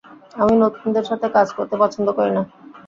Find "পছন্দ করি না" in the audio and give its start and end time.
1.81-2.43